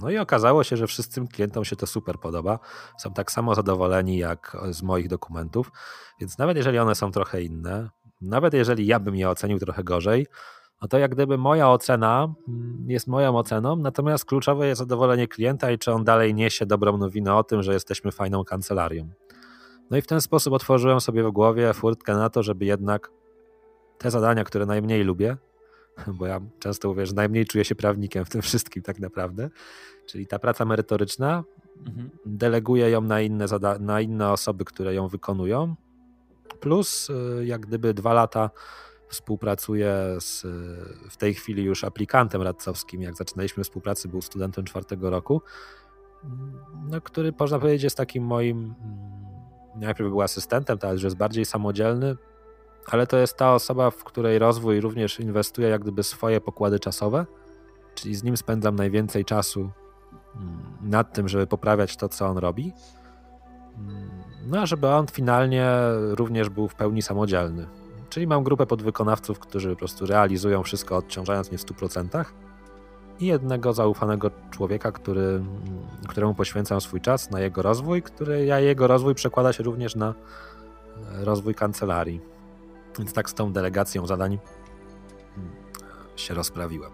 [0.00, 2.58] No i okazało się, że wszystkim klientom się to super podoba.
[2.98, 5.72] Są tak samo zadowoleni jak z moich dokumentów,
[6.20, 10.26] więc nawet jeżeli one są trochę inne, nawet jeżeli ja bym je ocenił trochę gorzej,
[10.82, 15.70] no to jak gdyby moja ocena mm, jest moją oceną, natomiast kluczowe jest zadowolenie klienta
[15.70, 19.08] i czy on dalej niesie dobrą nowinę o tym, że jesteśmy fajną kancelarią.
[19.90, 23.10] No i w ten sposób otworzyłem sobie w głowie furtkę na to, żeby jednak
[23.98, 25.36] te zadania, które najmniej lubię,
[26.18, 29.50] bo ja często mówię, że najmniej czuję się prawnikiem w tym wszystkim tak naprawdę,
[30.06, 31.44] czyli ta praca merytoryczna,
[31.86, 32.10] mhm.
[32.26, 33.46] deleguję ją na inne,
[33.80, 35.74] na inne osoby, które ją wykonują,
[36.60, 38.50] plus y, jak gdyby dwa lata
[39.12, 40.42] współpracuję z,
[41.10, 43.02] w tej chwili już aplikantem radcowskim.
[43.02, 45.42] Jak zaczynaliśmy współpracę, był studentem czwartego roku,
[46.90, 48.74] no, który można powiedzieć jest takim moim, mm,
[49.80, 52.16] najpierw był asystentem, teraz już jest bardziej samodzielny,
[52.86, 57.26] ale to jest ta osoba, w której rozwój również inwestuje jak gdyby swoje pokłady czasowe,
[57.94, 62.72] czyli z nim spędzam najwięcej czasu mm, nad tym, żeby poprawiać to, co on robi.
[63.78, 64.10] Mm,
[64.46, 65.68] no a żeby on finalnie
[66.10, 67.81] również był w pełni samodzielny.
[68.12, 72.24] Czyli mam grupę podwykonawców, którzy po prostu realizują wszystko, odciążając mnie w 100%.
[73.20, 75.42] I jednego zaufanego człowieka, który,
[76.08, 80.14] któremu poświęcam swój czas na jego rozwój, który ja jego rozwój przekłada się również na
[81.12, 82.20] rozwój kancelarii.
[82.98, 84.38] Więc tak z tą delegacją zadań
[85.36, 85.50] mm,
[86.16, 86.90] się rozprawiłem.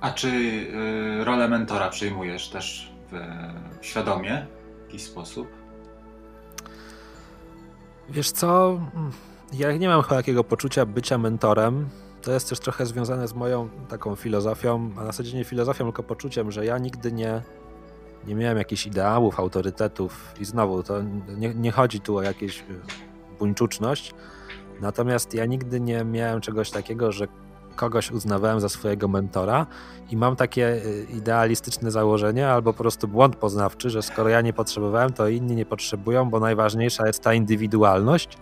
[0.00, 3.16] A czy y, rolę mentora przyjmujesz też w,
[3.84, 4.46] świadomie
[4.78, 5.48] w jakiś sposób?
[8.08, 8.80] Wiesz co?
[9.52, 11.88] Ja nie mam chyba takiego poczucia bycia mentorem.
[12.22, 16.02] To jest też trochę związane z moją taką filozofią, a na zasadzie nie filozofią, tylko
[16.02, 17.42] poczuciem, że ja nigdy nie,
[18.26, 21.02] nie miałem jakichś ideałów, autorytetów i znowu to
[21.38, 22.64] nie, nie chodzi tu o jakieś y,
[23.38, 24.14] buńczuczność,
[24.80, 27.28] natomiast ja nigdy nie miałem czegoś takiego, że
[27.72, 29.66] kogoś uznawałem za swojego mentora
[30.10, 34.52] i mam takie y, idealistyczne założenie albo po prostu błąd poznawczy, że skoro ja nie
[34.52, 38.38] potrzebowałem, to inni nie potrzebują, bo najważniejsza jest ta indywidualność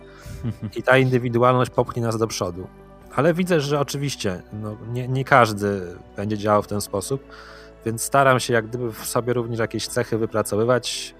[0.75, 2.67] i ta indywidualność popchnie nas do przodu.
[3.15, 5.81] Ale widzę, że oczywiście no, nie, nie każdy
[6.15, 7.23] będzie działał w ten sposób,
[7.85, 11.15] więc staram się jak gdyby w sobie również jakieś cechy wypracowywać,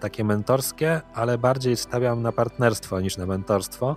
[0.00, 3.96] takie mentorskie, ale bardziej stawiam na partnerstwo niż na mentorstwo.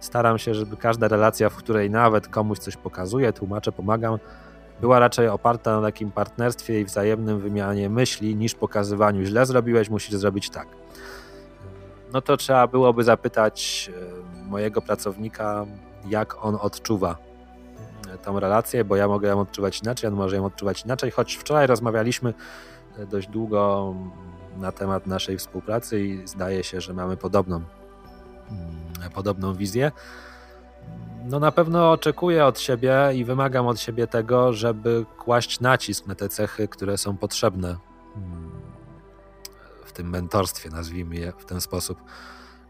[0.00, 4.18] Staram się, żeby każda relacja, w której nawet komuś coś pokazuję, tłumaczę, pomagam,
[4.80, 10.14] była raczej oparta na takim partnerstwie i wzajemnym wymianie myśli, niż pokazywaniu źle zrobiłeś, musisz
[10.14, 10.68] zrobić tak.
[12.12, 13.90] No to trzeba byłoby zapytać
[14.42, 15.66] e, mojego pracownika,
[16.08, 17.16] jak on odczuwa
[18.14, 21.36] e, tą relację, bo ja mogę ją odczuwać inaczej, on może ją odczuwać inaczej, choć
[21.36, 22.34] wczoraj rozmawialiśmy
[22.98, 23.94] e, dość długo
[24.56, 27.60] na temat naszej współpracy i zdaje się, że mamy podobną,
[29.14, 29.92] podobną wizję.
[31.24, 36.14] No na pewno oczekuję od siebie i wymagam od siebie tego, żeby kłaść nacisk na
[36.14, 37.76] te cechy, które są potrzebne
[38.16, 38.50] mm,
[39.84, 41.98] w tym mentorstwie, nazwijmy je w ten sposób.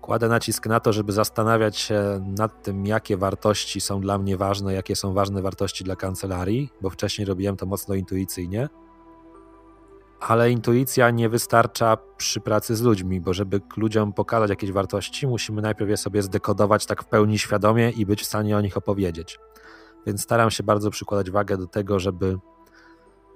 [0.01, 4.75] Kładę nacisk na to, żeby zastanawiać się nad tym, jakie wartości są dla mnie ważne,
[4.75, 8.69] jakie są ważne wartości dla kancelarii, bo wcześniej robiłem to mocno intuicyjnie.
[10.21, 15.63] Ale intuicja nie wystarcza przy pracy z ludźmi, bo żeby ludziom pokazać jakieś wartości, musimy
[15.63, 19.39] najpierw je sobie zdekodować tak w pełni świadomie i być w stanie o nich opowiedzieć.
[20.07, 22.39] Więc staram się bardzo przykładać wagę do tego, żeby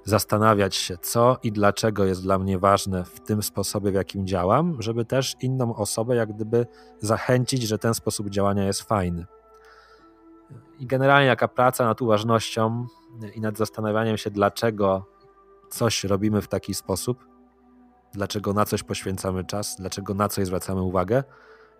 [0.04, 4.82] zastanawiać się, co i dlaczego jest dla mnie ważne w tym sposobie, w jakim działam,
[4.82, 6.66] żeby też inną osobę jak gdyby
[6.98, 9.26] zachęcić, że ten sposób działania jest fajny.
[10.78, 12.86] I generalnie jaka praca nad uważnością
[13.34, 15.13] i nad zastanawianiem się, dlaczego
[15.74, 17.28] coś robimy w taki sposób,
[18.12, 21.24] dlaczego na coś poświęcamy czas, dlaczego na coś zwracamy uwagę,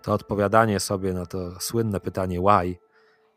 [0.03, 2.77] to odpowiadanie sobie na to słynne pytanie why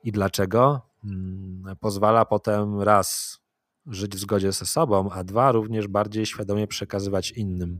[0.03, 3.39] i dlaczego mm, pozwala potem raz
[3.85, 7.79] żyć w zgodzie ze sobą, a dwa również bardziej świadomie przekazywać innym.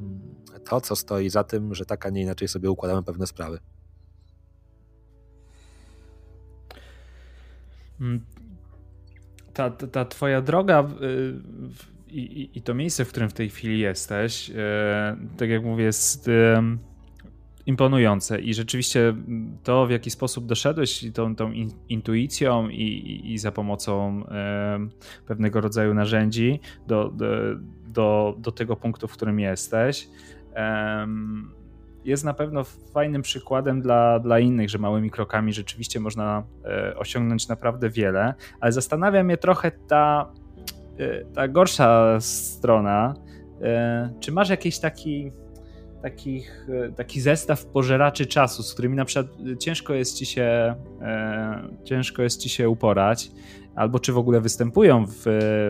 [0.00, 0.20] Mm,
[0.64, 3.58] to, co stoi za tym, że tak, a nie inaczej sobie układamy pewne sprawy.
[8.00, 8.26] Mm,
[9.54, 10.88] ta, ta, ta twoja droga
[12.10, 15.84] i, i, i, to miejsce, w którym w tej chwili jesteś, e, tak jak mówię,
[15.84, 16.30] jest
[17.66, 19.14] imponujące i rzeczywiście
[19.62, 21.52] to, w jaki sposób doszedłeś tą, tą
[21.88, 24.24] intuicją i, i, za pomocą
[25.26, 27.12] pewnego rodzaju narzędzi do,
[27.86, 30.08] do, do, tego punktu, w którym jesteś,
[32.04, 37.48] jest na pewno fajnym przykładem dla, dla innych, że małymi krokami rzeczywiście można e, osiągnąć
[37.48, 40.47] naprawdę wiele, ale zastanawia mnie trochę ta, e,
[41.34, 43.14] ta gorsza strona.
[43.62, 45.32] E, czy masz jakiś taki
[46.02, 49.26] takich, e, taki zestaw pożeraczy czasu, z którymi na przykład
[49.58, 53.30] ciężko jest ci się, e, ciężko jest ci się uporać,
[53.74, 55.22] albo czy w ogóle występują w,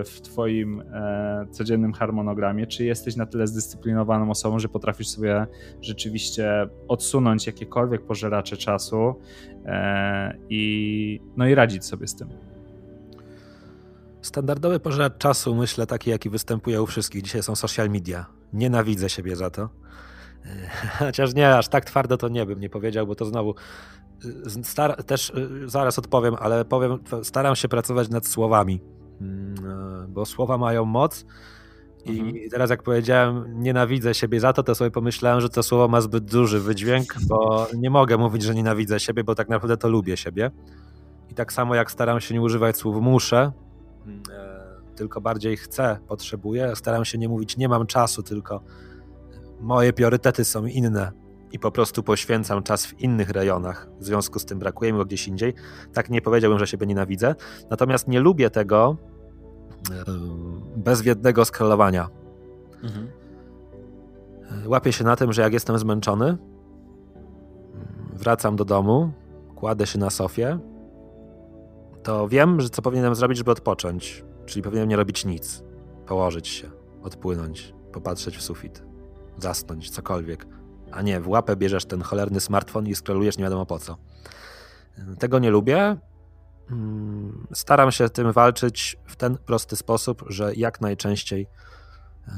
[0.06, 5.46] w twoim e, codziennym harmonogramie, czy jesteś na tyle zdyscyplinowaną osobą, że potrafisz sobie
[5.82, 9.14] rzeczywiście odsunąć jakiekolwiek pożeracze czasu
[9.66, 12.47] e, i, no i radzić sobie z tym.
[14.22, 18.26] Standardowy pożeracz czasu, myślę, taki, jaki występuje u wszystkich dzisiaj są social media.
[18.52, 19.68] Nienawidzę siebie za to.
[20.98, 23.54] Chociaż nie, aż tak twardo to nie bym nie powiedział, bo to znowu
[24.24, 28.80] y, star- też y, zaraz odpowiem, ale powiem, staram się pracować nad słowami,
[29.20, 29.54] mm,
[30.04, 31.24] e, bo słowa mają moc.
[32.04, 32.50] I mhm.
[32.50, 36.24] teraz, jak powiedziałem, nienawidzę siebie za to, to sobie pomyślałem, że to słowo ma zbyt
[36.24, 40.50] duży wydźwięk, bo nie mogę mówić, że nienawidzę siebie, bo tak naprawdę to lubię siebie.
[41.30, 43.52] I tak samo jak staram się nie używać słów muszę,
[44.96, 48.60] tylko bardziej chcę, potrzebuję, staram się nie mówić nie mam czasu, tylko
[49.60, 51.12] moje priorytety są inne
[51.52, 53.88] i po prostu poświęcam czas w innych rejonach.
[54.00, 55.54] W związku z tym brakuje mi go gdzieś indziej.
[55.92, 57.34] Tak nie powiedziałbym, że siebie nienawidzę.
[57.70, 58.96] Natomiast nie lubię tego
[59.90, 60.04] e,
[60.76, 62.08] bezwiednego skrolowania.
[62.82, 63.08] Mhm.
[64.64, 66.36] E, łapię się na tym, że jak jestem zmęczony,
[68.12, 69.12] wracam do domu,
[69.54, 70.58] kładę się na sofie,
[72.08, 74.24] to wiem, że co powinienem zrobić, żeby odpocząć.
[74.46, 75.62] Czyli powinienem nie robić nic.
[76.06, 76.70] Położyć się,
[77.02, 78.82] odpłynąć, popatrzeć w sufit
[79.38, 80.46] zasnąć, cokolwiek.
[80.92, 83.96] A nie, w łapę bierzesz ten cholerny smartfon i skrolujesz nie wiadomo po co.
[85.18, 85.96] Tego nie lubię.
[86.70, 91.46] Mm, staram się tym walczyć w ten prosty sposób, że jak najczęściej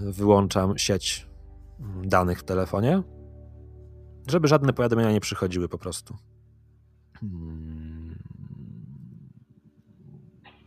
[0.02, 1.28] wyłączam sieć
[2.04, 3.02] danych w telefonie,
[4.26, 6.16] żeby żadne powiadomienia nie przychodziły po prostu.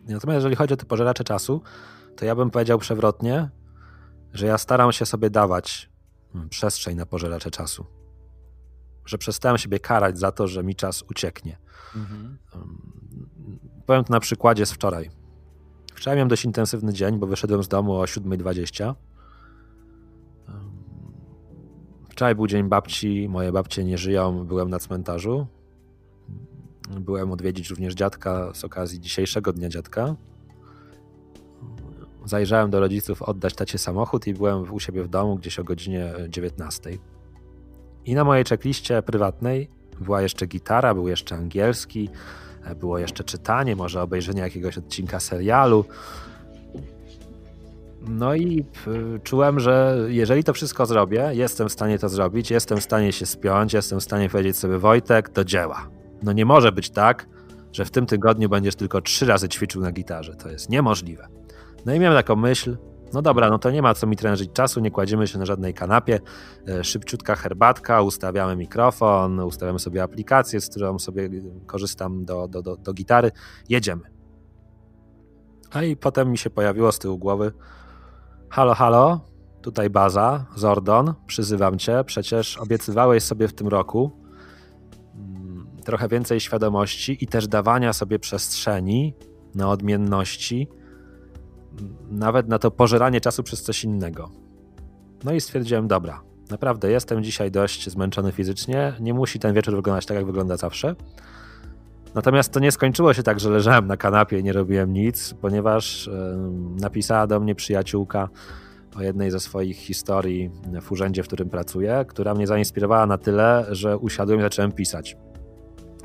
[0.07, 1.61] Natomiast jeżeli chodzi o te pożeracze czasu,
[2.15, 3.49] to ja bym powiedział przewrotnie,
[4.33, 5.89] że ja staram się sobie dawać
[6.49, 7.85] przestrzeń na pożeracze czasu.
[9.05, 11.57] Że przestałem siebie karać za to, że mi czas ucieknie.
[11.95, 12.37] Mhm.
[13.85, 15.09] Powiem to na przykładzie z wczoraj.
[15.93, 18.95] Wczoraj miałem dość intensywny dzień, bo wyszedłem z domu o 7.20.
[22.09, 25.47] Wczoraj był dzień babci, moje babcie nie żyją, byłem na cmentarzu.
[26.99, 30.15] Byłem odwiedzić również dziadka z okazji dzisiejszego dnia dziadka
[32.25, 36.13] zajrzałem do rodziców oddać tacie samochód i byłem u siebie w domu gdzieś o godzinie
[36.29, 36.97] 19.
[38.06, 39.69] I na mojej checkliście prywatnej
[40.01, 42.10] była jeszcze gitara, był jeszcze angielski,
[42.79, 45.86] było jeszcze czytanie, może obejrzenie jakiegoś odcinka serialu.
[48.08, 48.65] No i
[49.23, 53.25] czułem, że jeżeli to wszystko zrobię, jestem w stanie to zrobić, jestem w stanie się
[53.25, 55.88] spiąć, jestem w stanie powiedzieć sobie Wojtek, do dzieła.
[56.23, 57.27] No nie może być tak,
[57.71, 60.36] że w tym tygodniu będziesz tylko trzy razy ćwiczył na gitarze.
[60.36, 61.27] To jest niemożliwe.
[61.86, 62.77] No i miałem taką myśl,
[63.13, 65.73] no dobra, no to nie ma co mi trężyć czasu, nie kładziemy się na żadnej
[65.73, 66.19] kanapie,
[66.67, 71.29] e, szybciutka herbatka, ustawiamy mikrofon, ustawiamy sobie aplikację, z którą sobie
[71.65, 73.31] korzystam do, do, do, do gitary,
[73.69, 74.01] jedziemy.
[75.71, 77.51] A i potem mi się pojawiło z tyłu głowy,
[78.49, 79.21] halo, halo,
[79.61, 84.22] tutaj baza, Zordon, przyzywam cię, przecież obiecywałeś sobie w tym roku
[85.84, 89.13] trochę więcej świadomości i też dawania sobie przestrzeni
[89.55, 90.67] na odmienności,
[92.11, 94.29] nawet na to pożeranie czasu przez coś innego.
[95.23, 100.05] No i stwierdziłem, dobra, naprawdę jestem dzisiaj dość zmęczony fizycznie, nie musi ten wieczór wyglądać
[100.05, 100.95] tak, jak wygląda zawsze.
[102.15, 106.09] Natomiast to nie skończyło się tak, że leżałem na kanapie i nie robiłem nic, ponieważ
[106.81, 108.29] napisała do mnie przyjaciółka
[108.95, 113.65] o jednej ze swoich historii w urzędzie, w którym pracuję, która mnie zainspirowała na tyle,
[113.71, 115.17] że usiadłem i zacząłem pisać.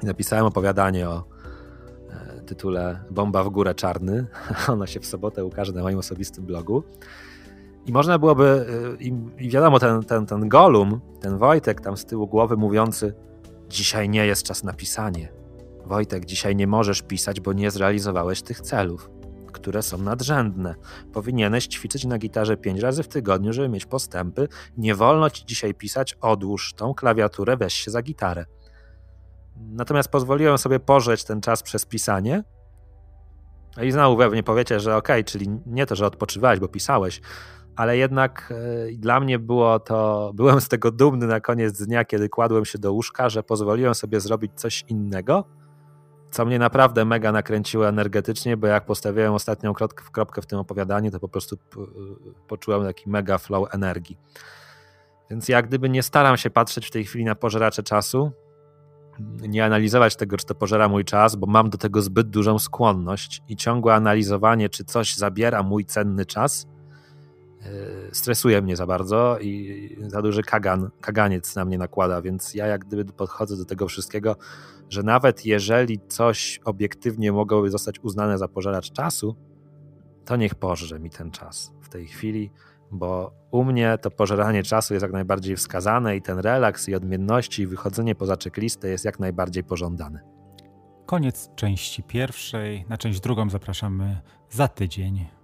[0.03, 1.25] I napisałem opowiadanie o
[2.47, 4.27] tytule Bomba w górę czarny.
[4.69, 6.83] Ona się w sobotę ukaże na moim osobistym blogu.
[7.87, 8.67] I można byłoby,
[9.01, 9.05] y,
[9.39, 13.15] i wiadomo, ten, ten, ten Golum, ten Wojtek tam z tyłu głowy mówiący,
[13.69, 15.33] Dzisiaj nie jest czas na pisanie.
[15.87, 19.11] Wojtek, dzisiaj nie możesz pisać, bo nie zrealizowałeś tych celów,
[19.53, 20.75] które są nadrzędne.
[21.13, 24.49] Powinieneś ćwiczyć na gitarze pięć razy w tygodniu, żeby mieć postępy.
[24.77, 28.45] Nie wolno ci dzisiaj pisać, odłóż tą klawiaturę, weź się za gitarę.
[29.61, 32.45] Natomiast pozwoliłem sobie pożreć ten czas przez pisanie.
[33.83, 37.21] I znowu pewnie powiecie, że ok, czyli nie to, że odpoczywałeś, bo pisałeś,
[37.77, 38.55] ale jednak
[38.91, 42.79] e, dla mnie było to, byłem z tego dumny na koniec dnia, kiedy kładłem się
[42.79, 45.45] do łóżka, że pozwoliłem sobie zrobić coś innego,
[46.31, 49.75] co mnie naprawdę mega nakręciło energetycznie, bo jak postawiłem ostatnią
[50.13, 51.57] kropkę w tym opowiadaniu, to po prostu
[52.49, 54.19] poczułem taki mega flow energii.
[55.31, 58.33] Więc jak gdyby nie staram się patrzeć w tej chwili na pożeracze czasu,
[59.49, 63.43] nie analizować tego, czy to pożera mój czas, bo mam do tego zbyt dużą skłonność
[63.49, 66.67] i ciągłe analizowanie, czy coś zabiera mój cenny czas,
[67.69, 72.67] E, stresuje mnie za bardzo i za duży kagan, kaganiec na mnie nakłada, więc ja
[72.67, 74.37] jak gdyby podchodzę do tego wszystkiego,
[74.89, 79.37] że nawet jeżeli coś obiektywnie mogłoby zostać uznane za pożeracz czasu,
[80.25, 81.73] to niech pożre mi ten czas.
[81.81, 82.51] W tej chwili,
[82.91, 87.63] bo u mnie to pożeranie czasu jest jak najbardziej wskazane i ten relaks i odmienności
[87.63, 90.21] i wychodzenie poza checklistę jest jak najbardziej pożądane.
[91.07, 92.85] Koniec części pierwszej.
[92.89, 94.21] Na część drugą zapraszamy
[94.51, 95.38] za tydzień.